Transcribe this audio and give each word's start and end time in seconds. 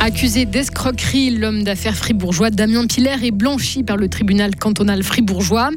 Accusé 0.00 0.46
d'escroquerie, 0.46 1.30
l'homme 1.30 1.64
d'affaires 1.64 1.94
fribourgeois 1.94 2.50
Damien 2.50 2.86
Piller 2.86 3.16
est 3.22 3.30
blanchi 3.30 3.82
par 3.82 3.96
le 3.96 4.08
tribunal 4.08 4.56
cantonal 4.56 5.02
fribourgeois. 5.02 5.70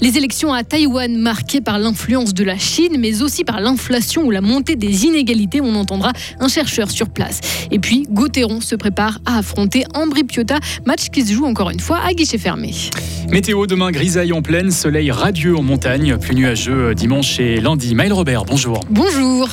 Les 0.00 0.18
élections 0.18 0.52
à 0.52 0.62
Taïwan 0.62 1.16
marquées 1.16 1.60
par 1.60 1.78
l'influence 1.78 2.34
de 2.34 2.44
la 2.44 2.58
Chine, 2.58 2.96
mais 2.98 3.22
aussi 3.22 3.44
par 3.44 3.60
l'inflation 3.60 4.24
ou 4.24 4.30
la 4.30 4.40
montée 4.40 4.76
des 4.76 5.04
inégalités, 5.04 5.60
on 5.60 5.74
entendra 5.74 6.12
un 6.38 6.48
chercheur 6.48 6.90
sur 6.90 7.08
place. 7.08 7.40
Et 7.70 7.78
puis, 7.78 8.06
Gauthieron 8.10 8.60
se 8.60 8.74
prépare 8.74 9.18
à 9.24 9.38
affronter 9.38 9.84
Ambri 9.94 10.24
Piotta, 10.24 10.58
match 10.84 11.08
qui 11.08 11.24
se 11.24 11.32
joue 11.32 11.46
encore 11.46 11.70
une 11.70 11.80
fois 11.80 11.98
à 12.06 12.12
guichet 12.12 12.38
fermé. 12.38 12.74
Météo 13.30 13.66
demain 13.66 13.90
grisaille 13.90 14.32
en 14.32 14.42
pleine, 14.42 14.70
soleil 14.70 15.10
radieux 15.10 15.56
en 15.56 15.62
montagne, 15.62 16.16
plus 16.18 16.34
nuageux 16.34 16.94
dimanche 16.94 17.40
et 17.40 17.60
lundi. 17.60 17.94
Maël 17.94 18.12
Robert, 18.12 18.44
bonjour. 18.44 18.80
Bonjour. 18.90 19.48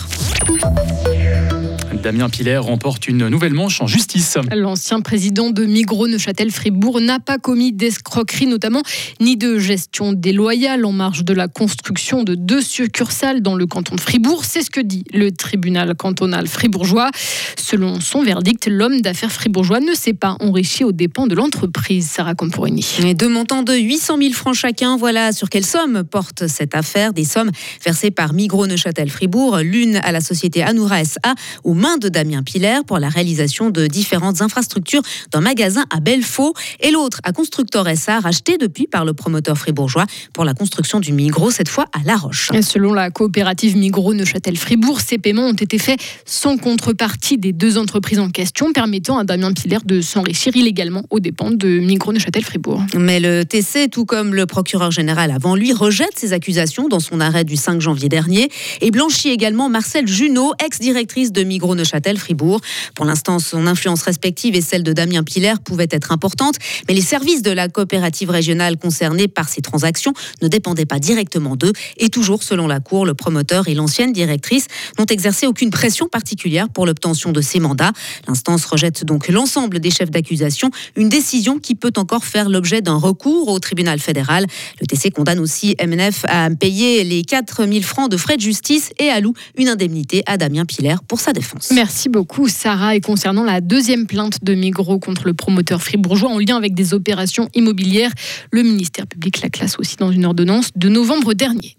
Damien 2.03 2.27
Piller 2.27 2.57
remporte 2.57 3.07
une 3.07 3.29
nouvelle 3.29 3.53
manche 3.53 3.79
en 3.79 3.87
justice. 3.87 4.37
L'ancien 4.53 4.99
président 4.99 5.51
de 5.51 5.63
Migros 5.63 6.09
Neuchâtel-Fribourg 6.09 6.99
n'a 6.99 7.19
pas 7.19 7.37
commis 7.37 7.71
d'escroquerie 7.71 8.45
notamment, 8.45 8.81
ni 9.21 9.37
de 9.37 9.57
gestion 9.57 10.11
déloyale 10.11 10.83
en 10.83 10.91
marge 10.91 11.23
de 11.23 11.33
la 11.33 11.47
construction 11.47 12.23
de 12.23 12.35
deux 12.35 12.61
succursales 12.61 13.41
dans 13.41 13.55
le 13.55 13.65
canton 13.67 13.95
de 13.95 14.01
Fribourg. 14.01 14.43
C'est 14.43 14.63
ce 14.63 14.69
que 14.69 14.81
dit 14.81 15.05
le 15.13 15.31
tribunal 15.31 15.95
cantonal 15.95 16.47
fribourgeois. 16.47 17.09
Selon 17.57 18.01
son 18.01 18.21
verdict, 18.21 18.67
l'homme 18.67 18.99
d'affaires 18.99 19.31
fribourgeois 19.31 19.79
ne 19.79 19.93
s'est 19.93 20.13
pas 20.13 20.35
enrichi 20.41 20.83
aux 20.83 20.91
dépens 20.91 21.25
de 21.25 21.35
l'entreprise. 21.35 22.09
Sarah 22.09 22.35
Camporini. 22.35 22.85
Et 23.05 23.13
deux 23.13 23.29
montants 23.29 23.63
de 23.63 23.73
800 23.73 24.17
000 24.17 24.33
francs 24.33 24.55
chacun, 24.55 24.97
voilà 24.97 25.31
sur 25.31 25.49
quelle 25.49 25.65
somme 25.65 26.03
porte 26.03 26.47
cette 26.47 26.75
affaire. 26.75 27.13
Des 27.13 27.23
sommes 27.23 27.51
versées 27.81 28.11
par 28.11 28.33
Migros 28.33 28.67
Neuchâtel-Fribourg, 28.67 29.59
l'une 29.59 29.95
à 30.03 30.11
la 30.11 30.19
société 30.19 30.63
Anoura 30.63 31.05
SA, 31.05 31.35
aux 31.63 31.73
mains 31.73 31.92
de 31.97 32.09
Damien 32.09 32.43
Piller 32.43 32.79
pour 32.85 32.99
la 32.99 33.09
réalisation 33.09 33.69
de 33.69 33.87
différentes 33.87 34.41
infrastructures 34.41 35.01
d'un 35.31 35.41
magasin 35.41 35.85
à 35.89 35.99
Belfaux 35.99 36.53
et 36.79 36.91
l'autre 36.91 37.19
à 37.23 37.31
Constructor 37.31 37.87
SA, 37.95 38.19
racheté 38.19 38.57
depuis 38.57 38.87
par 38.87 39.05
le 39.05 39.13
promoteur 39.13 39.57
fribourgeois 39.57 40.05
pour 40.33 40.45
la 40.45 40.53
construction 40.53 40.99
du 40.99 41.13
Migros, 41.13 41.51
cette 41.51 41.69
fois 41.69 41.85
à 41.93 42.03
La 42.05 42.15
Roche. 42.15 42.51
selon 42.61 42.93
la 42.93 43.11
coopérative 43.11 43.77
Migros 43.77 44.13
Neuchâtel-Fribourg, 44.13 45.01
ces 45.01 45.17
paiements 45.17 45.47
ont 45.47 45.53
été 45.53 45.77
faits 45.77 45.99
sans 46.25 46.57
contrepartie 46.57 47.37
des 47.37 47.53
deux 47.53 47.77
entreprises 47.77 48.19
en 48.19 48.29
question, 48.29 48.73
permettant 48.73 49.17
à 49.17 49.23
Damien 49.23 49.53
Piller 49.53 49.79
de 49.85 50.01
s'enrichir 50.01 50.55
illégalement 50.55 51.03
aux 51.09 51.19
dépens 51.19 51.51
de 51.51 51.79
Migros 51.79 52.13
Neuchâtel-Fribourg. 52.13 52.81
Mais 52.95 53.19
le 53.19 53.43
TC, 53.43 53.89
tout 53.89 54.05
comme 54.05 54.33
le 54.33 54.45
procureur 54.45 54.91
général 54.91 55.31
avant 55.31 55.55
lui, 55.55 55.73
rejette 55.73 56.13
ces 56.15 56.33
accusations 56.33 56.87
dans 56.87 56.99
son 56.99 57.19
arrêt 57.19 57.43
du 57.43 57.55
5 57.55 57.81
janvier 57.81 58.09
dernier 58.09 58.49
et 58.81 58.91
blanchit 58.91 59.29
également 59.29 59.69
Marcel 59.69 60.07
Junot, 60.07 60.53
ex-directrice 60.63 61.31
de 61.31 61.43
Migros 61.43 61.75
Neuchâtel-Fribourg. 61.83 62.61
Pour 62.95 63.05
l'instant, 63.05 63.39
son 63.39 63.67
influence 63.67 64.01
respective 64.03 64.55
et 64.55 64.61
celle 64.61 64.83
de 64.83 64.93
Damien 64.93 65.23
Piller 65.23 65.53
pouvaient 65.63 65.87
être 65.91 66.11
importantes, 66.11 66.55
mais 66.87 66.93
les 66.93 67.01
services 67.01 67.41
de 67.41 67.51
la 67.51 67.67
coopérative 67.67 68.29
régionale 68.29 68.77
concernée 68.77 69.27
par 69.27 69.49
ces 69.49 69.61
transactions 69.61 70.13
ne 70.41 70.47
dépendaient 70.47 70.85
pas 70.85 70.99
directement 70.99 71.55
d'eux. 71.55 71.73
Et 71.97 72.09
toujours 72.09 72.43
selon 72.43 72.67
la 72.67 72.79
Cour, 72.79 73.05
le 73.05 73.13
promoteur 73.13 73.67
et 73.67 73.75
l'ancienne 73.75 74.13
directrice 74.13 74.67
n'ont 74.97 75.05
exercé 75.05 75.45
aucune 75.45 75.69
pression 75.69 76.07
particulière 76.07 76.69
pour 76.69 76.85
l'obtention 76.85 77.31
de 77.31 77.41
ces 77.41 77.59
mandats. 77.59 77.91
L'instance 78.27 78.65
rejette 78.65 79.05
donc 79.05 79.27
l'ensemble 79.27 79.79
des 79.79 79.91
chefs 79.91 80.11
d'accusation, 80.11 80.71
une 80.95 81.09
décision 81.09 81.59
qui 81.59 81.75
peut 81.75 81.93
encore 81.97 82.25
faire 82.25 82.49
l'objet 82.49 82.81
d'un 82.81 82.97
recours 82.97 83.49
au 83.49 83.59
tribunal 83.59 83.99
fédéral. 83.99 84.45
Le 84.79 84.87
TC 84.87 85.11
condamne 85.11 85.39
aussi 85.39 85.75
MNF 85.85 86.25
à 86.27 86.49
payer 86.49 87.03
les 87.03 87.23
4000 87.23 87.83
francs 87.83 88.09
de 88.09 88.17
frais 88.17 88.37
de 88.37 88.41
justice 88.41 88.91
et 88.99 89.09
alloue 89.09 89.33
une 89.57 89.67
indemnité 89.67 90.23
à 90.25 90.37
Damien 90.37 90.65
Piller 90.65 90.95
pour 91.07 91.19
sa 91.19 91.33
défense. 91.33 91.72
Merci 91.73 92.07
beaucoup 92.07 92.47
Sarah. 92.47 92.95
Et 92.95 93.01
concernant 93.01 93.43
la 93.43 93.59
deuxième 93.59 94.05
plainte 94.05 94.43
de 94.43 94.53
Migros 94.53 94.99
contre 94.99 95.25
le 95.25 95.33
promoteur 95.33 95.81
fribourgeois 95.81 96.29
en 96.29 96.37
lien 96.37 96.55
avec 96.55 96.75
des 96.75 96.93
opérations 96.93 97.49
immobilières, 97.55 98.11
le 98.51 98.61
ministère 98.61 99.07
public 99.07 99.41
la 99.41 99.49
classe 99.49 99.79
aussi 99.79 99.95
dans 99.95 100.11
une 100.11 100.25
ordonnance 100.25 100.69
de 100.75 100.87
novembre 100.87 101.33
dernier. 101.33 101.75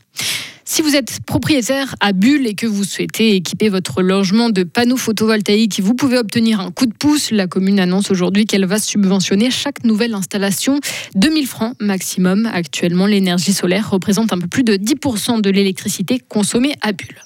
Si 0.64 0.82
vous 0.82 0.96
êtes 0.96 1.20
propriétaire 1.26 1.94
à 2.00 2.12
Bulle 2.12 2.46
et 2.48 2.54
que 2.54 2.66
vous 2.66 2.82
souhaitez 2.82 3.36
équiper 3.36 3.68
votre 3.68 4.02
logement 4.02 4.50
de 4.50 4.64
panneaux 4.64 4.96
photovoltaïques, 4.96 5.78
vous 5.80 5.94
pouvez 5.94 6.18
obtenir 6.18 6.58
un 6.58 6.72
coup 6.72 6.86
de 6.86 6.94
pouce. 6.94 7.30
La 7.30 7.46
commune 7.46 7.78
annonce 7.78 8.10
aujourd'hui 8.10 8.46
qu'elle 8.46 8.64
va 8.64 8.80
subventionner 8.80 9.52
chaque 9.52 9.84
nouvelle 9.84 10.14
installation 10.14 10.80
2000 11.14 11.46
francs 11.46 11.76
maximum. 11.80 12.50
Actuellement, 12.52 13.06
l'énergie 13.06 13.52
solaire 13.52 13.90
représente 13.90 14.32
un 14.32 14.38
peu 14.38 14.48
plus 14.48 14.64
de 14.64 14.74
10% 14.74 15.40
de 15.40 15.50
l'électricité 15.50 16.18
consommée 16.18 16.74
à 16.80 16.92
Bulle. 16.92 17.20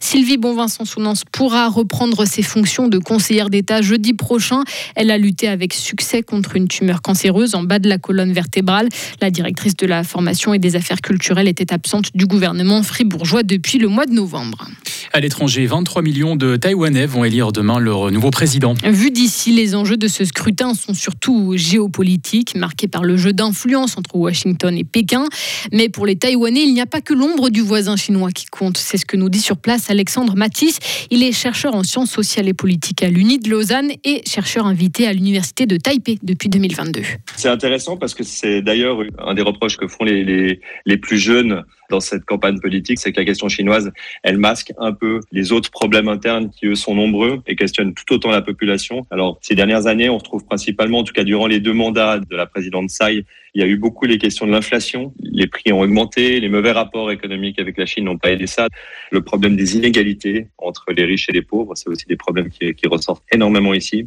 Sylvie 0.00 0.36
Bonvincent-Sounance 0.36 1.22
pourra 1.30 1.68
reprendre 1.68 2.26
ses 2.26 2.42
fonctions 2.42 2.88
de 2.88 2.98
conseillère 2.98 3.50
d'État 3.50 3.82
jeudi 3.82 4.12
prochain. 4.12 4.62
Elle 4.94 5.10
a 5.10 5.18
lutté 5.18 5.48
avec 5.48 5.72
succès 5.72 6.22
contre 6.22 6.56
une 6.56 6.68
tumeur 6.68 7.02
cancéreuse 7.02 7.54
en 7.54 7.62
bas 7.62 7.78
de 7.78 7.88
la 7.88 7.98
colonne 7.98 8.32
vertébrale. 8.32 8.88
La 9.20 9.30
directrice 9.30 9.76
de 9.76 9.86
la 9.86 10.04
formation 10.04 10.54
et 10.54 10.58
des 10.58 10.76
affaires 10.76 11.00
culturelles 11.00 11.48
était 11.48 11.72
absente 11.72 12.10
du 12.14 12.26
gouvernement 12.26 12.82
fribourgeois 12.82 13.42
depuis 13.42 13.78
le 13.78 13.88
mois 13.88 14.06
de 14.06 14.12
novembre. 14.12 14.68
À 15.14 15.20
l'étranger, 15.20 15.66
23 15.66 16.00
millions 16.00 16.36
de 16.36 16.56
Taïwanais 16.56 17.06
vont 17.06 17.24
élire 17.24 17.52
demain 17.52 17.78
leur 17.78 18.10
nouveau 18.10 18.30
président. 18.30 18.74
Vu 18.82 19.10
d'ici, 19.10 19.52
les 19.52 19.74
enjeux 19.74 19.98
de 19.98 20.08
ce 20.08 20.24
scrutin 20.24 20.72
sont 20.74 20.94
surtout 20.94 21.52
géopolitiques, 21.56 22.54
marqués 22.54 22.88
par 22.88 23.04
le 23.04 23.16
jeu 23.16 23.32
d'influence 23.32 23.98
entre 23.98 24.16
Washington 24.16 24.76
et 24.76 24.84
Pékin. 24.84 25.26
Mais 25.70 25.88
pour 25.88 26.06
les 26.06 26.16
Taïwanais, 26.16 26.62
il 26.62 26.72
n'y 26.72 26.80
a 26.80 26.86
pas 26.86 27.02
que 27.02 27.12
l'ombre 27.12 27.50
du 27.50 27.60
voisin 27.60 27.96
chinois 27.96 28.30
qui 28.32 28.46
compte. 28.46 28.78
C'est 28.78 28.96
ce 28.96 29.04
que 29.04 29.16
nous 29.16 29.28
dit 29.28 29.41
sur 29.42 29.58
place 29.58 29.90
Alexandre 29.90 30.34
Matisse. 30.36 30.78
Il 31.10 31.22
est 31.22 31.32
chercheur 31.32 31.74
en 31.74 31.82
sciences 31.82 32.10
sociales 32.10 32.48
et 32.48 32.54
politiques 32.54 33.02
à 33.02 33.08
l'Uni 33.08 33.38
de 33.38 33.50
Lausanne 33.50 33.90
et 34.04 34.22
chercheur 34.26 34.66
invité 34.66 35.06
à 35.06 35.12
l'Université 35.12 35.66
de 35.66 35.76
Taipei 35.76 36.18
depuis 36.22 36.48
2022. 36.48 37.02
C'est 37.36 37.48
intéressant 37.48 37.96
parce 37.96 38.14
que 38.14 38.22
c'est 38.22 38.62
d'ailleurs 38.62 38.98
un 39.18 39.34
des 39.34 39.42
reproches 39.42 39.76
que 39.76 39.88
font 39.88 40.04
les, 40.04 40.24
les, 40.24 40.60
les 40.86 40.96
plus 40.96 41.18
jeunes 41.18 41.64
dans 41.92 42.00
cette 42.00 42.24
campagne 42.24 42.58
politique, 42.58 42.98
c'est 42.98 43.12
que 43.12 43.20
la 43.20 43.26
question 43.26 43.48
chinoise, 43.48 43.92
elle 44.22 44.38
masque 44.38 44.72
un 44.78 44.92
peu 44.92 45.20
les 45.30 45.52
autres 45.52 45.70
problèmes 45.70 46.08
internes 46.08 46.50
qui, 46.50 46.66
eux, 46.66 46.74
sont 46.74 46.94
nombreux 46.94 47.42
et 47.46 47.54
questionnent 47.54 47.92
tout 47.94 48.14
autant 48.14 48.30
la 48.30 48.40
population. 48.40 49.06
Alors, 49.10 49.38
ces 49.42 49.54
dernières 49.54 49.86
années, 49.86 50.08
on 50.08 50.16
retrouve 50.16 50.44
principalement, 50.44 51.00
en 51.00 51.04
tout 51.04 51.12
cas 51.12 51.24
durant 51.24 51.46
les 51.46 51.60
deux 51.60 51.74
mandats 51.74 52.18
de 52.18 52.34
la 52.34 52.46
présidente 52.46 52.88
Tsai, 52.88 53.26
il 53.54 53.60
y 53.60 53.64
a 53.64 53.66
eu 53.66 53.76
beaucoup 53.76 54.06
les 54.06 54.18
questions 54.18 54.46
de 54.46 54.50
l'inflation. 54.50 55.12
Les 55.20 55.46
prix 55.46 55.72
ont 55.72 55.80
augmenté, 55.80 56.40
les 56.40 56.48
mauvais 56.48 56.72
rapports 56.72 57.10
économiques 57.10 57.58
avec 57.58 57.76
la 57.76 57.84
Chine 57.84 58.04
n'ont 58.04 58.16
pas 58.16 58.30
aidé 58.30 58.46
ça. 58.46 58.68
Le 59.10 59.20
problème 59.20 59.56
des 59.56 59.76
inégalités 59.76 60.48
entre 60.56 60.86
les 60.92 61.04
riches 61.04 61.28
et 61.28 61.32
les 61.32 61.42
pauvres, 61.42 61.74
c'est 61.74 61.88
aussi 61.88 62.06
des 62.06 62.16
problèmes 62.16 62.48
qui, 62.48 62.74
ressortent 62.86 63.24
énormément 63.32 63.74
ici. 63.74 64.04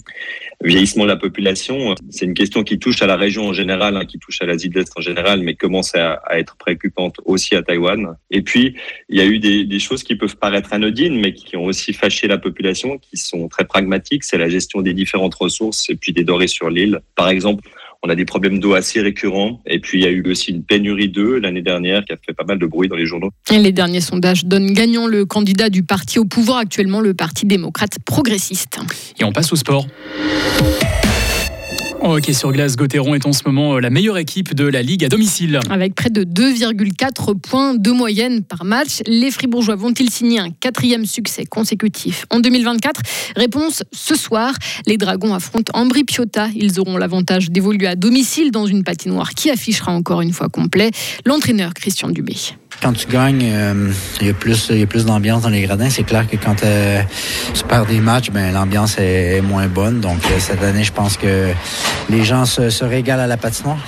Le 0.61 0.69
vieillissement 0.69 1.03
de 1.03 1.09
la 1.09 1.15
population, 1.15 1.95
c'est 2.09 2.25
une 2.25 2.33
question 2.33 2.63
qui 2.63 2.79
touche 2.79 3.01
à 3.01 3.07
la 3.07 3.15
région 3.15 3.47
en 3.47 3.53
général, 3.53 3.97
hein, 3.97 4.05
qui 4.05 4.19
touche 4.19 4.41
à 4.41 4.45
l'Asie 4.45 4.69
de 4.69 4.79
l'Est 4.79 4.91
en 4.97 5.01
général, 5.01 5.41
mais 5.41 5.55
commence 5.55 5.95
à, 5.95 6.21
être 6.31 6.57
préoccupante 6.57 7.21
aussi 7.25 7.55
à 7.55 7.61
Taïwan. 7.61 8.15
Et 8.31 8.41
puis, 8.41 8.75
il 9.09 9.17
y 9.17 9.21
a 9.21 9.25
eu 9.25 9.39
des, 9.39 9.63
des 9.63 9.79
choses 9.79 10.03
qui 10.03 10.15
peuvent 10.15 10.37
paraître 10.37 10.73
anodines, 10.73 11.19
mais 11.19 11.33
qui 11.33 11.55
ont 11.55 11.65
aussi 11.65 11.93
fâché 11.93 12.27
la 12.27 12.37
population, 12.37 12.97
qui 12.97 13.17
sont 13.17 13.47
très 13.47 13.65
pragmatiques. 13.65 14.23
C'est 14.23 14.37
la 14.37 14.49
gestion 14.49 14.81
des 14.81 14.93
différentes 14.93 15.35
ressources 15.35 15.89
et 15.89 15.95
puis 15.95 16.13
des 16.13 16.23
dorées 16.23 16.47
sur 16.47 16.69
l'île. 16.69 16.99
Par 17.15 17.29
exemple, 17.29 17.69
on 18.05 18.09
a 18.09 18.15
des 18.15 18.25
problèmes 18.25 18.59
d'eau 18.59 18.73
assez 18.73 19.01
récurrents. 19.01 19.61
Et 19.65 19.79
puis, 19.79 19.99
il 19.99 20.03
y 20.03 20.07
a 20.07 20.11
eu 20.11 20.23
aussi 20.29 20.51
une 20.51 20.63
pénurie 20.63 21.09
d'eau 21.09 21.39
l'année 21.39 21.61
dernière 21.61 22.05
qui 22.05 22.13
a 22.13 22.17
fait 22.23 22.33
pas 22.33 22.43
mal 22.43 22.59
de 22.59 22.65
bruit 22.65 22.87
dans 22.87 22.95
les 22.95 23.05
journaux. 23.05 23.31
Et 23.51 23.57
les 23.57 23.71
derniers 23.71 24.01
sondages 24.01 24.45
donnent 24.45 24.71
gagnant 24.73 25.07
le 25.07 25.25
candidat 25.25 25.69
du 25.69 25.83
parti 25.83 26.19
au 26.19 26.25
pouvoir 26.25 26.59
actuellement, 26.59 27.01
le 27.01 27.13
Parti 27.13 27.45
démocrate 27.45 27.97
progressiste. 28.05 28.79
Et 29.19 29.23
on 29.23 29.31
passe 29.31 29.51
au 29.51 29.55
sport. 29.55 29.87
En 32.01 32.13
hockey 32.13 32.33
sur 32.33 32.51
glace, 32.51 32.75
Gauthieron 32.75 33.15
est 33.15 33.25
en 33.25 33.33
ce 33.33 33.41
moment 33.45 33.75
euh, 33.75 33.79
la 33.79 33.89
meilleure 33.89 34.17
équipe 34.17 34.53
de 34.53 34.65
la 34.65 34.81
Ligue 34.81 35.03
à 35.03 35.09
domicile. 35.09 35.59
Avec 35.69 35.95
près 35.95 36.09
de 36.09 36.23
2,4 36.23 37.39
points 37.39 37.75
de 37.75 37.91
moyenne 37.91 38.43
par 38.43 38.65
match, 38.65 39.01
les 39.07 39.31
Fribourgeois 39.31 39.75
vont-ils 39.75 40.09
signer 40.09 40.39
un 40.39 40.49
quatrième 40.51 41.05
succès 41.05 41.45
consécutif 41.45 42.25
en 42.29 42.39
2024 42.39 43.01
Réponse 43.35 43.83
ce 43.91 44.15
soir. 44.15 44.53
Les 44.85 44.97
Dragons 44.97 45.33
affrontent 45.33 45.71
Ambri 45.73 46.03
Piotta. 46.03 46.49
Ils 46.55 46.79
auront 46.79 46.97
l'avantage 46.97 47.49
d'évoluer 47.49 47.87
à 47.87 47.95
domicile 47.95 48.51
dans 48.51 48.65
une 48.65 48.83
patinoire 48.83 49.31
qui 49.31 49.49
affichera 49.49 49.91
encore 49.91 50.21
une 50.21 50.33
fois 50.33 50.49
complet 50.49 50.91
l'entraîneur 51.25 51.73
Christian 51.73 52.09
Dubé. 52.09 52.35
Quand 52.81 52.93
tu 52.93 53.07
gagnes, 53.07 53.49
euh, 53.51 53.91
il 54.21 54.27
y 54.27 54.29
a 54.29 54.33
plus, 54.33 54.67
il 54.69 54.79
y 54.79 54.83
a 54.83 54.85
plus 54.85 55.05
d'ambiance 55.05 55.43
dans 55.43 55.49
les 55.49 55.61
gradins. 55.61 55.89
C'est 55.89 56.03
clair 56.03 56.27
que 56.27 56.35
quand 56.35 56.63
euh, 56.63 57.01
tu 57.53 57.63
perds 57.63 57.85
des 57.85 57.99
matchs, 57.99 58.29
ben 58.31 58.53
l'ambiance 58.53 58.97
est, 58.99 59.41
moins 59.41 59.67
bonne. 59.67 60.01
Donc 60.01 60.19
euh, 60.25 60.39
cette 60.39 60.61
année, 60.61 60.83
je 60.83 60.91
pense 60.91 61.17
que 61.17 61.51
les 62.09 62.23
gens 62.23 62.45
se, 62.45 62.69
se 62.69 62.85
régalent 62.85 63.23
à 63.23 63.27
la 63.27 63.37
patinoire. 63.37 63.79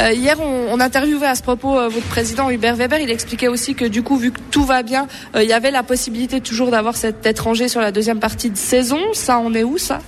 Euh, 0.00 0.12
hier, 0.12 0.38
on, 0.40 0.66
on, 0.72 0.80
interviewait 0.80 1.26
à 1.26 1.34
ce 1.34 1.42
propos 1.42 1.78
euh, 1.78 1.88
votre 1.88 2.06
président 2.06 2.50
Hubert 2.50 2.76
Weber. 2.76 3.00
Il 3.00 3.10
expliquait 3.10 3.48
aussi 3.48 3.74
que 3.74 3.84
du 3.84 4.02
coup, 4.02 4.16
vu 4.16 4.30
que 4.30 4.40
tout 4.50 4.64
va 4.64 4.82
bien, 4.82 5.06
euh, 5.34 5.42
il 5.42 5.48
y 5.48 5.52
avait 5.52 5.70
la 5.70 5.82
possibilité 5.82 6.40
toujours 6.40 6.70
d'avoir 6.70 6.96
cet 6.96 7.26
étranger 7.26 7.68
sur 7.68 7.80
la 7.80 7.90
deuxième 7.90 8.20
partie 8.20 8.50
de 8.50 8.56
saison. 8.56 8.98
Ça, 9.12 9.38
on 9.38 9.54
est 9.54 9.64
où 9.64 9.78
ça? 9.78 10.00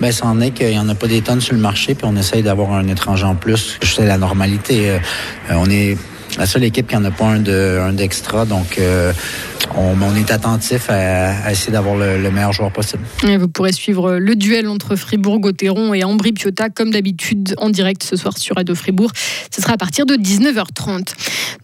Ben, 0.00 0.12
ça 0.12 0.26
en 0.26 0.40
est 0.40 0.50
qu'il 0.50 0.68
n'y 0.68 0.78
en 0.78 0.88
a 0.88 0.94
pas 0.94 1.06
des 1.06 1.20
tonnes 1.20 1.40
sur 1.40 1.54
le 1.54 1.60
marché, 1.60 1.94
puis 1.94 2.06
on 2.08 2.16
essaye 2.16 2.42
d'avoir 2.42 2.72
un 2.72 2.86
étranger 2.88 3.24
en 3.24 3.34
plus. 3.34 3.78
C'est 3.82 4.06
la 4.06 4.18
normalité. 4.18 4.98
on 5.50 5.68
est 5.70 5.98
la 6.40 6.46
seule 6.46 6.64
équipe 6.64 6.88
qui 6.88 6.96
en 6.96 7.04
a 7.04 7.10
pas 7.10 7.26
un 7.26 7.40
de 7.40 7.78
un 7.80 7.92
d'extra. 7.92 8.46
Donc 8.46 8.80
on, 9.76 10.16
est 10.16 10.30
attentif 10.30 10.90
à, 10.90 11.50
essayer 11.50 11.72
d'avoir 11.72 11.96
le, 11.96 12.30
meilleur 12.30 12.52
joueur 12.52 12.72
possible. 12.72 13.02
vous 13.22 13.48
pourrez 13.48 13.72
suivre 13.72 14.16
le 14.16 14.34
duel 14.34 14.68
entre 14.68 14.96
Fribourg-Gotteron 14.96 15.94
et 15.94 16.04
Ambry 16.04 16.32
Piotta, 16.32 16.68
comme 16.70 16.90
d'habitude, 16.90 17.54
en 17.58 17.70
direct 17.70 18.02
ce 18.02 18.16
soir 18.16 18.36
sur 18.38 18.56
Radio 18.56 18.74
Fribourg. 18.74 19.10
Ce 19.50 19.60
sera 19.60 19.74
à 19.74 19.76
partir 19.76 20.06
de 20.06 20.14
19h30. 20.14 21.14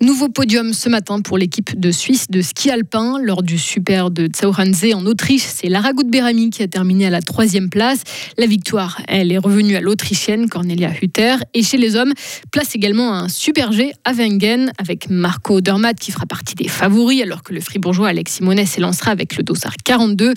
Nouveau 0.01 0.29
podium 0.29 0.73
ce 0.73 0.89
matin 0.89 1.21
pour 1.21 1.39
l'équipe 1.39 1.79
de 1.79 1.91
Suisse 1.91 2.27
de 2.31 2.43
ski 2.43 2.71
alpin 2.71 3.19
lors 3.23 3.43
du 3.43 3.59
Super 3.59 4.11
de 4.11 4.29
Zauranze 4.35 4.85
en 4.95 5.07
Autriche. 5.07 5.45
C'est 5.47 5.69
Lara 5.69 5.93
Gutberami 5.93 6.51
qui 6.51 6.63
a 6.63 6.69
terminé 6.69 7.07
à 7.07 7.11
la 7.11 7.23
troisième 7.23 7.71
place. 7.71 8.01
La 8.39 8.47
victoire, 8.47 9.01
elle 9.09 9.33
est 9.33 9.39
revenue 9.39 9.77
à 9.77 9.81
l'Autrichienne 9.81 10.49
Cornelia 10.49 10.91
Hutter. 11.01 11.37
Et 11.55 11.63
chez 11.63 11.79
les 11.79 11.97
hommes, 11.97 12.13
place 12.51 12.75
également 12.75 13.15
un 13.15 13.29
Super 13.29 13.73
G 13.73 13.93
à 14.05 14.13
Wengen 14.13 14.73
avec 14.79 15.09
Marco 15.11 15.57
Odermatt 15.57 15.99
qui 15.99 16.13
fera 16.13 16.27
partie 16.27 16.55
des 16.55 16.69
favoris 16.69 17.23
alors 17.23 17.43
que 17.43 17.53
le 17.53 17.61
Fribourg 17.61 17.95
Alex 18.07 18.35
Simonet 18.35 18.67
s'élancera 18.67 19.11
avec 19.11 19.37
le 19.37 19.43
dossard 19.43 19.77
42. 19.85 20.35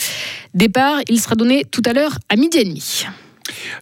Départ, 0.54 1.00
il 1.10 1.20
sera 1.20 1.36
donné 1.36 1.64
tout 1.70 1.82
à 1.86 1.94
l'heure 1.94 2.18
à 2.30 2.36
midi 2.36 2.58
et 2.58 2.66
demi. 2.66 3.06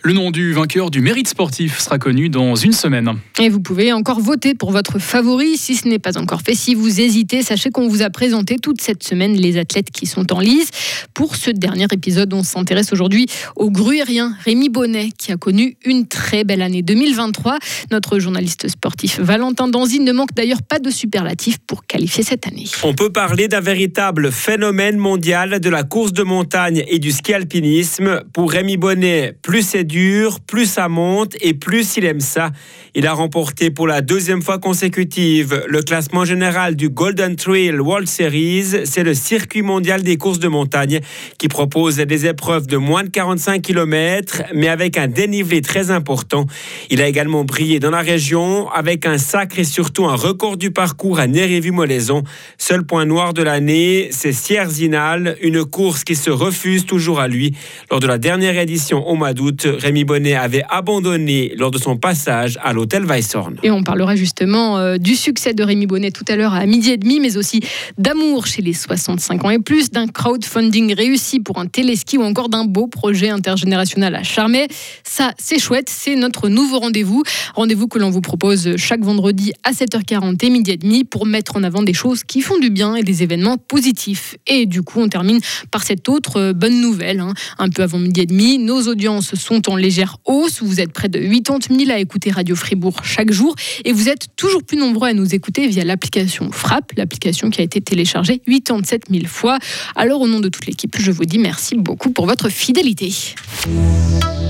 Le 0.01 0.13
nom 0.13 0.31
du 0.31 0.53
vainqueur 0.53 0.91
du 0.91 1.01
mérite 1.01 1.27
sportif 1.27 1.79
sera 1.79 1.99
connu 1.99 2.29
dans 2.29 2.55
une 2.55 2.73
semaine. 2.73 3.13
Et 3.39 3.49
vous 3.49 3.59
pouvez 3.59 3.93
encore 3.93 4.19
voter 4.19 4.53
pour 4.53 4.71
votre 4.71 4.99
favori 4.99 5.57
si 5.57 5.75
ce 5.75 5.87
n'est 5.87 5.99
pas 5.99 6.17
encore 6.17 6.41
fait. 6.41 6.55
Si 6.55 6.75
vous 6.75 6.99
hésitez, 6.99 7.41
sachez 7.41 7.69
qu'on 7.69 7.87
vous 7.87 8.01
a 8.01 8.09
présenté 8.09 8.57
toute 8.57 8.81
cette 8.81 9.03
semaine 9.03 9.33
les 9.33 9.57
athlètes 9.57 9.91
qui 9.91 10.05
sont 10.05 10.33
en 10.33 10.39
lice. 10.39 10.69
Pour 11.13 11.35
ce 11.35 11.51
dernier 11.51 11.87
épisode, 11.91 12.33
on 12.33 12.43
s'intéresse 12.43 12.93
aujourd'hui 12.93 13.27
au 13.55 13.71
gruérien 13.71 14.35
Rémi 14.43 14.69
Bonnet 14.69 15.09
qui 15.17 15.31
a 15.31 15.37
connu 15.37 15.77
une 15.85 16.07
très 16.07 16.43
belle 16.43 16.61
année 16.61 16.81
2023. 16.81 17.57
Notre 17.91 18.19
journaliste 18.19 18.67
sportif 18.67 19.19
Valentin 19.19 19.67
Danzy 19.67 19.99
ne 19.99 20.11
manque 20.11 20.33
d'ailleurs 20.33 20.61
pas 20.61 20.79
de 20.79 20.89
superlatifs 20.89 21.57
pour 21.65 21.85
qualifier 21.85 22.23
cette 22.23 22.47
année. 22.47 22.65
On 22.83 22.93
peut 22.93 23.11
parler 23.11 23.47
d'un 23.47 23.61
véritable 23.61 24.31
phénomène 24.31 24.97
mondial 24.97 25.59
de 25.59 25.69
la 25.69 25.83
course 25.83 26.13
de 26.13 26.23
montagne 26.23 26.83
et 26.87 26.99
du 26.99 27.11
ski 27.11 27.33
alpinisme. 27.33 28.21
Pour 28.33 28.51
Rémi 28.51 28.77
Bonnet, 28.77 29.35
plus 29.41 29.63
c'est 29.77 29.83
dur, 29.83 30.39
plus 30.39 30.65
ça 30.65 30.89
monte 30.89 31.35
et 31.39 31.53
plus 31.53 31.97
il 31.97 32.05
aime 32.05 32.19
ça. 32.19 32.49
Il 32.95 33.05
a 33.05 33.13
remporté 33.13 33.69
pour 33.69 33.85
la 33.85 34.01
deuxième 34.01 34.41
fois 34.41 34.57
consécutive 34.57 35.63
le 35.67 35.83
classement 35.83 36.25
général 36.25 36.75
du 36.75 36.89
Golden 36.89 37.35
Trail 37.35 37.77
World 37.77 38.07
Series. 38.07 38.85
C'est 38.85 39.03
le 39.03 39.13
circuit 39.13 39.61
mondial 39.61 40.01
des 40.01 40.17
courses 40.17 40.39
de 40.39 40.47
montagne 40.47 41.01
qui 41.37 41.47
propose 41.47 41.97
des 41.97 42.25
épreuves 42.25 42.65
de 42.65 42.77
moins 42.77 43.03
de 43.03 43.09
45 43.09 43.61
km, 43.61 44.41
mais 44.55 44.67
avec 44.67 44.97
un 44.97 45.07
dénivelé 45.07 45.61
très 45.61 45.91
important. 45.91 46.47
Il 46.89 46.99
a 47.03 47.07
également 47.07 47.43
brillé 47.43 47.79
dans 47.79 47.91
la 47.91 48.01
région 48.01 48.67
avec 48.71 49.05
un 49.05 49.19
sacre 49.19 49.59
et 49.59 49.63
surtout 49.63 50.05
un 50.05 50.15
record 50.15 50.57
du 50.57 50.71
parcours 50.71 51.19
à 51.19 51.27
Nérévy-Molaison. 51.27 52.23
Seul 52.57 52.83
point 52.83 53.05
noir 53.05 53.35
de 53.35 53.43
l'année, 53.43 54.07
c'est 54.09 54.31
Sierzinal, 54.31 55.37
une 55.43 55.63
course 55.65 56.03
qui 56.03 56.15
se 56.15 56.31
refuse 56.31 56.87
toujours 56.87 57.19
à 57.19 57.27
lui. 57.27 57.55
Lors 57.91 57.99
de 57.99 58.07
la 58.07 58.17
dernière 58.17 58.57
édition 58.57 59.07
au 59.07 59.13
mois 59.13 59.35
d'août, 59.35 59.66
Rémi 59.69 60.03
Bonnet 60.03 60.35
avait 60.35 60.63
abandonné 60.69 61.53
lors 61.55 61.71
de 61.71 61.77
son 61.77 61.97
passage 61.97 62.57
à 62.63 62.73
l'hôtel 62.73 63.05
Weisshorn. 63.05 63.57
Et 63.63 63.71
on 63.71 63.83
parlera 63.83 64.15
justement 64.15 64.77
euh, 64.77 64.97
du 64.97 65.15
succès 65.15 65.53
de 65.53 65.63
Rémi 65.63 65.87
Bonnet 65.87 66.11
tout 66.11 66.25
à 66.27 66.35
l'heure 66.35 66.53
à 66.53 66.65
midi 66.65 66.91
et 66.91 66.97
demi, 66.97 67.19
mais 67.19 67.37
aussi 67.37 67.61
d'amour 67.97 68.47
chez 68.47 68.61
les 68.61 68.73
65 68.73 69.45
ans 69.45 69.49
et 69.49 69.59
plus, 69.59 69.91
d'un 69.91 70.07
crowdfunding 70.07 70.93
réussi 70.93 71.39
pour 71.39 71.57
un 71.57 71.67
téléski 71.67 72.17
ou 72.17 72.23
encore 72.23 72.49
d'un 72.49 72.65
beau 72.65 72.87
projet 72.87 73.29
intergénérationnel 73.29 74.15
à 74.15 74.23
Charmey. 74.23 74.67
Ça, 75.03 75.31
c'est 75.37 75.59
chouette, 75.59 75.89
c'est 75.89 76.15
notre 76.15 76.49
nouveau 76.49 76.79
rendez-vous. 76.79 77.23
Rendez-vous 77.55 77.87
que 77.87 77.99
l'on 77.99 78.09
vous 78.09 78.21
propose 78.21 78.75
chaque 78.77 79.01
vendredi 79.01 79.53
à 79.63 79.71
7h40 79.71 80.45
et 80.45 80.49
midi 80.49 80.71
et 80.71 80.77
demi 80.77 81.03
pour 81.03 81.25
mettre 81.25 81.55
en 81.55 81.63
avant 81.63 81.83
des 81.83 81.93
choses 81.93 82.23
qui 82.23 82.41
font 82.41 82.57
du 82.59 82.69
bien 82.69 82.95
et 82.95 83.03
des 83.03 83.23
événements 83.23 83.57
positifs. 83.57 84.35
Et 84.47 84.65
du 84.65 84.81
coup, 84.81 85.01
on 85.01 85.09
termine 85.09 85.39
par 85.71 85.83
cette 85.83 86.09
autre 86.09 86.37
euh, 86.37 86.53
bonne 86.53 86.81
nouvelle. 86.81 87.19
Hein. 87.19 87.33
Un 87.57 87.69
peu 87.69 87.83
avant 87.83 87.99
midi 87.99 88.21
et 88.21 88.25
demi, 88.25 88.57
nos 88.57 88.87
audiences 88.87 89.35
sont 89.35 89.56
en 89.67 89.75
légère 89.75 90.17
hausse. 90.25 90.61
Vous 90.61 90.79
êtes 90.79 90.91
près 90.91 91.09
de 91.09 91.19
80 91.19 91.85
000 91.85 91.91
à 91.91 91.99
écouter 91.99 92.31
Radio 92.31 92.55
Fribourg 92.55 92.95
chaque 93.03 93.31
jour 93.31 93.55
et 93.85 93.91
vous 93.91 94.09
êtes 94.09 94.27
toujours 94.35 94.63
plus 94.63 94.77
nombreux 94.77 95.09
à 95.09 95.13
nous 95.13 95.35
écouter 95.35 95.67
via 95.67 95.83
l'application 95.83 96.51
Frappe, 96.51 96.91
l'application 96.97 97.49
qui 97.49 97.61
a 97.61 97.63
été 97.63 97.81
téléchargée 97.81 98.41
87 98.47 99.05
000 99.09 99.25
fois. 99.25 99.59
Alors 99.95 100.21
au 100.21 100.27
nom 100.27 100.39
de 100.39 100.49
toute 100.49 100.65
l'équipe, 100.65 100.95
je 100.99 101.11
vous 101.11 101.25
dis 101.25 101.39
merci 101.39 101.75
beaucoup 101.75 102.11
pour 102.11 102.25
votre 102.25 102.49
fidélité. 102.49 103.13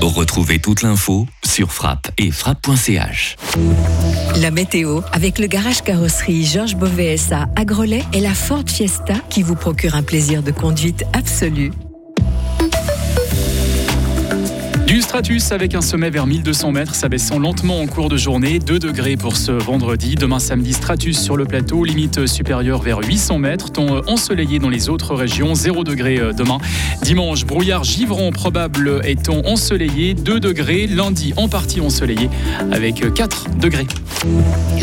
Retrouvez 0.01 0.59
toute 0.59 0.81
l'info 0.81 1.27
sur 1.45 1.71
frappe 1.71 2.12
et 2.18 2.31
frappe.ch. 2.31 3.36
La 4.42 4.51
météo 4.51 5.01
avec 5.12 5.39
le 5.39 5.48
garage 5.48 5.81
carrosserie 5.81 6.45
Georges 6.45 6.75
Beauvais 6.75 7.18
à 7.31 7.65
Grelais 7.65 8.03
et 8.13 8.19
la 8.19 8.33
Ford 8.33 8.63
Fiesta 8.68 9.15
qui 9.30 9.44
vous 9.44 9.56
procure 9.56 9.95
un 9.95 10.03
plaisir 10.03 10.44
de 10.44 10.51
conduite 10.51 11.03
absolu. 11.13 11.71
Stratus 15.17 15.51
avec 15.51 15.73
un 15.73 15.81
sommet 15.81 16.11
vers 16.11 16.27
1200 16.27 16.73
mètres, 16.73 16.93
s'abaissant 16.93 17.39
lentement 17.39 17.81
en 17.81 17.87
cours 17.87 18.07
de 18.07 18.17
journée. 18.17 18.59
2 18.59 18.77
degrés 18.77 19.17
pour 19.17 19.35
ce 19.35 19.51
vendredi. 19.51 20.13
Demain 20.13 20.37
samedi, 20.37 20.73
stratus 20.73 21.19
sur 21.19 21.35
le 21.35 21.45
plateau, 21.45 21.83
limite 21.83 22.27
supérieure 22.27 22.83
vers 22.83 22.99
800 22.99 23.39
mètres. 23.39 23.71
Temps 23.71 24.01
ensoleillé 24.05 24.59
dans 24.59 24.69
les 24.69 24.89
autres 24.89 25.15
régions, 25.15 25.55
0 25.55 25.83
degrés 25.83 26.19
euh, 26.19 26.33
demain. 26.33 26.59
Dimanche, 27.01 27.45
brouillard 27.45 27.83
givrant 27.83 28.31
probable 28.31 29.01
et 29.05 29.15
temps 29.15 29.41
ensoleillé, 29.45 30.13
2 30.13 30.39
degrés. 30.39 30.85
Lundi, 30.85 31.33
en 31.35 31.49
partie 31.49 31.81
ensoleillé 31.81 32.29
avec 32.71 33.11
4 33.11 33.57
degrés. 33.59 33.87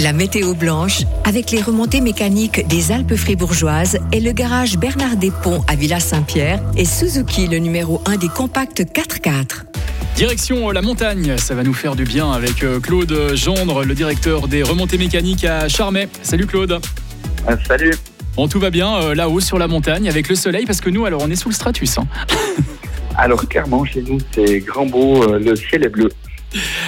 La 0.00 0.12
météo 0.12 0.54
blanche 0.54 1.04
avec 1.22 1.52
les 1.52 1.62
remontées 1.62 2.00
mécaniques 2.00 2.66
des 2.66 2.90
Alpes 2.90 3.14
fribourgeoises 3.14 4.00
et 4.10 4.18
le 4.18 4.32
garage 4.32 4.78
Bernard 4.78 5.14
Despont 5.14 5.62
à 5.68 5.76
Villa 5.76 6.00
Saint-Pierre 6.00 6.60
et 6.76 6.86
Suzuki, 6.86 7.46
le 7.46 7.58
numéro 7.58 8.02
1 8.06 8.16
des 8.16 8.28
compacts 8.28 8.80
4x4. 8.80 9.62
Direction 10.24 10.70
euh, 10.70 10.72
la 10.72 10.80
montagne, 10.80 11.36
ça 11.36 11.54
va 11.54 11.62
nous 11.62 11.74
faire 11.74 11.96
du 11.96 12.04
bien 12.04 12.32
avec 12.32 12.62
euh, 12.62 12.80
Claude 12.80 13.34
Gendre, 13.34 13.84
le 13.84 13.94
directeur 13.94 14.48
des 14.48 14.62
remontées 14.62 14.96
mécaniques 14.96 15.44
à 15.44 15.68
Charmey. 15.68 16.08
Salut 16.22 16.46
Claude. 16.46 16.80
Ah, 17.46 17.58
salut. 17.68 17.92
Bon, 18.34 18.48
tout 18.48 18.58
va 18.58 18.70
bien 18.70 19.02
euh, 19.02 19.14
là-haut 19.14 19.40
sur 19.40 19.58
la 19.58 19.68
montagne 19.68 20.08
avec 20.08 20.30
le 20.30 20.34
soleil 20.34 20.64
parce 20.64 20.80
que 20.80 20.88
nous, 20.88 21.04
alors 21.04 21.20
on 21.22 21.30
est 21.30 21.36
sous 21.36 21.50
le 21.50 21.54
stratus. 21.54 21.98
Hein. 21.98 22.06
alors 23.18 23.46
clairement, 23.46 23.84
chez 23.84 24.00
nous, 24.00 24.16
c'est 24.34 24.60
grand 24.60 24.86
beau, 24.86 25.26
le 25.36 25.54
ciel 25.56 25.84
est 25.84 25.90
bleu. 25.90 26.08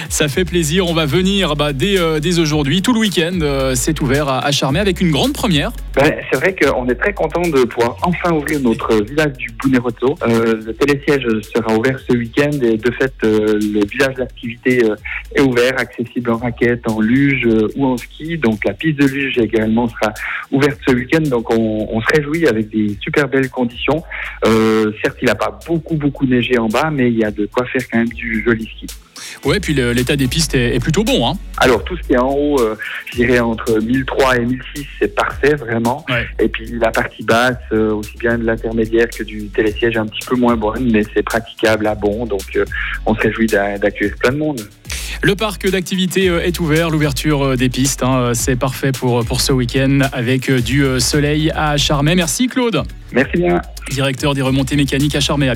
Ça 0.09 0.27
fait 0.27 0.45
plaisir. 0.45 0.87
On 0.87 0.93
va 0.93 1.05
venir 1.05 1.55
bah, 1.55 1.73
dès, 1.73 1.99
euh, 1.99 2.19
dès 2.19 2.39
aujourd'hui. 2.39 2.81
Tout 2.81 2.93
le 2.93 2.99
week-end, 2.99 3.39
euh, 3.41 3.75
c'est 3.75 4.01
ouvert 4.01 4.27
à, 4.27 4.39
à, 4.45 4.51
Charmey 4.51 4.79
avec 4.79 5.01
une 5.01 5.11
grande 5.11 5.33
première. 5.33 5.71
Ben, 5.95 6.13
c'est 6.31 6.37
vrai 6.37 6.55
qu'on 6.55 6.87
est 6.87 6.95
très 6.95 7.13
content 7.13 7.41
de 7.41 7.63
pouvoir 7.63 7.97
enfin 8.01 8.33
ouvrir 8.33 8.59
notre 8.61 9.03
village 9.03 9.33
du 9.33 9.49
Bounerotto. 9.51 10.15
Euh, 10.23 10.55
le 10.65 10.73
télésiège 10.73 11.27
sera 11.53 11.75
ouvert 11.75 11.99
ce 11.99 12.15
week-end 12.15 12.51
et 12.61 12.77
de 12.77 12.91
fait, 12.91 13.13
le 13.23 13.85
village 13.85 14.15
d'activité 14.15 14.83
est 15.35 15.41
ouvert, 15.41 15.73
accessible 15.77 16.31
en 16.31 16.37
raquette, 16.37 16.89
en 16.89 16.99
luge 16.99 17.47
ou 17.75 17.85
en 17.85 17.97
ski. 17.97 18.37
Donc 18.37 18.63
la 18.65 18.73
piste 18.73 18.99
de 18.99 19.05
luge 19.05 19.37
également 19.37 19.87
sera 19.87 20.13
ouverte 20.51 20.79
ce 20.87 20.93
week-end. 20.93 21.21
Donc 21.21 21.51
on, 21.51 21.87
on, 21.91 22.01
se 22.01 22.07
réjouit 22.15 22.47
avec 22.47 22.69
des 22.69 22.95
super 23.01 23.27
belles 23.27 23.49
conditions. 23.49 24.03
certes, 24.43 25.17
il 25.21 25.25
n'a 25.25 25.35
pas 25.35 25.59
beaucoup 25.67 25.95
beaucoup 25.95 26.25
neigé 26.25 26.57
en 26.57 26.67
bas, 26.67 26.89
mais 26.91 27.09
il 27.09 27.17
y 27.17 27.23
a 27.23 27.31
de 27.31 27.45
quoi 27.47 27.65
faire 27.65 27.81
quand 27.91 27.97
même 27.97 28.09
du 28.09 28.43
joli 28.43 28.65
ski. 28.65 28.87
Ouais, 29.45 29.59
puis 29.59 29.73
l'état 29.73 30.15
des 30.15 30.27
pistes 30.27 30.55
est, 30.55 30.79
plutôt 30.79 31.03
bon. 31.03 31.27
Hein. 31.27 31.37
Alors, 31.57 31.83
tout 31.83 31.97
ce 31.97 32.01
qui 32.01 32.13
est 32.13 32.17
en 32.17 32.31
haut, 32.31 32.59
euh, 32.59 32.75
je 33.11 33.17
dirais 33.17 33.39
entre 33.39 33.79
1003 33.79 34.37
et 34.37 34.45
1006, 34.45 34.85
c'est 34.99 35.15
parfait, 35.15 35.55
vraiment. 35.55 36.05
Et 36.39 36.47
puis 36.47 36.67
la 36.79 36.91
partie 36.91 37.23
basse, 37.23 37.55
euh, 37.71 37.93
aussi 37.93 38.17
bien 38.17 38.37
de 38.37 38.43
l'intermédiaire 38.43 39.07
que 39.09 39.23
du 39.23 39.47
télésiège, 39.47 39.97
un 39.97 40.05
petit 40.05 40.25
peu 40.27 40.35
moins 40.35 40.55
bonne, 40.55 40.91
mais 40.91 41.03
c'est 41.13 41.23
praticable 41.23 41.87
à 41.87 41.95
bon. 41.95 42.25
Donc, 42.25 42.55
euh, 42.55 42.65
on 43.05 43.15
se 43.15 43.21
réjouit 43.21 43.47
d'accueillir 43.47 44.15
plein 44.17 44.31
de 44.31 44.37
monde. 44.37 44.61
Le 45.23 45.35
parc 45.35 45.67
d'activité 45.67 46.25
est 46.25 46.59
ouvert, 46.59 46.91
l'ouverture 46.91 47.57
des 47.57 47.69
pistes, 47.69 48.03
hein, 48.03 48.33
c'est 48.35 48.55
parfait 48.55 48.91
pour, 48.91 49.25
pour 49.25 49.41
ce 49.41 49.51
week-end 49.51 50.01
avec 50.13 50.51
du 50.51 50.85
soleil 50.99 51.51
à 51.55 51.75
Charmey. 51.77 52.13
Merci 52.15 52.47
Claude. 52.47 52.83
Merci 53.11 53.37
bien. 53.37 53.61
Directeur 53.89 54.35
des 54.35 54.43
remontées 54.43 54.75
mécaniques 54.75 55.15
à 55.15 55.19
Charmey. 55.19 55.49
À 55.49 55.55